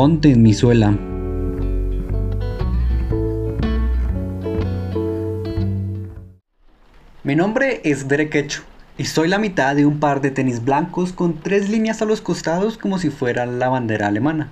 [0.00, 0.92] ponte en mi suela.
[7.22, 8.62] Mi nombre es Derek
[8.96, 12.22] y soy la mitad de un par de tenis blancos con tres líneas a los
[12.22, 14.50] costados como si fuera la bandera alemana.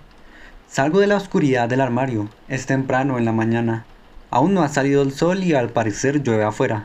[0.68, 3.86] Salgo de la oscuridad del armario, es temprano en la mañana.
[4.28, 6.84] Aún no ha salido el sol y al parecer llueve afuera.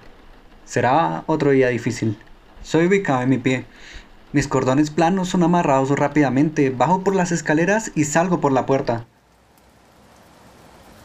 [0.63, 2.17] Será otro día difícil.
[2.63, 3.65] Soy ubicado en mi pie.
[4.33, 9.05] Mis cordones planos son amarrados rápidamente, bajo por las escaleras y salgo por la puerta.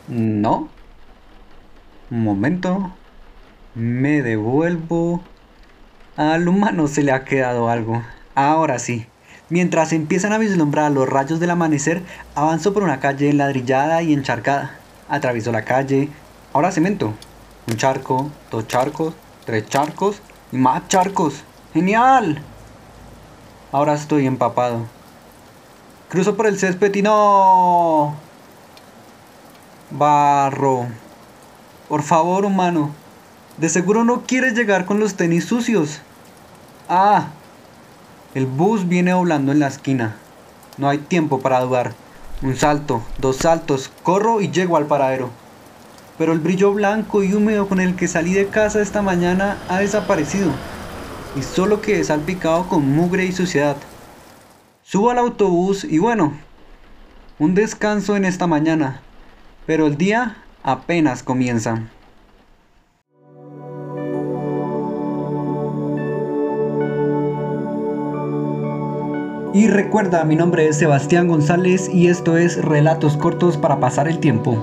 [0.09, 0.69] No.
[2.11, 2.91] Un momento.
[3.75, 5.21] Me devuelvo.
[6.17, 8.03] Al humano se le ha quedado algo.
[8.35, 9.07] Ahora sí.
[9.51, 12.03] Mientras empiezan a vislumbrar los rayos del amanecer,
[12.35, 14.71] avanzo por una calle enladrillada y encharcada.
[15.11, 16.09] Atravieso la calle.
[16.55, 17.13] Ahora cemento.
[17.67, 19.13] Un charco, dos charcos,
[19.45, 21.45] tres charcos y más charcos.
[21.75, 22.43] ¡Genial!
[23.71, 24.87] Ahora estoy empapado.
[26.09, 28.15] Cruzo por el césped y no.
[29.91, 30.87] Barro.
[31.89, 32.91] Por favor, humano.
[33.59, 36.01] De seguro no quieres llegar con los tenis sucios.
[36.89, 37.29] Ah.
[38.35, 40.17] El bus viene volando en la esquina.
[40.79, 41.93] No hay tiempo para dudar.
[42.41, 45.29] Un salto, dos saltos, corro y llego al paradero.
[46.17, 49.81] Pero el brillo blanco y húmedo con el que salí de casa esta mañana ha
[49.81, 50.53] desaparecido.
[51.37, 53.77] Y solo quedé salpicado con mugre y suciedad.
[54.83, 56.33] Subo al autobús y bueno,
[57.39, 59.03] un descanso en esta mañana.
[59.67, 61.83] Pero el día apenas comienza.
[69.59, 74.21] Y recuerda, mi nombre es Sebastián González y esto es Relatos Cortos para pasar el
[74.21, 74.63] tiempo.